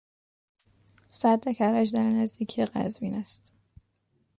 سد 1.09 1.49
کرج 1.57 1.93
در 1.95 2.03
نزدیکی 2.09 2.65
قزوین 2.65 3.13
است. 3.15 3.53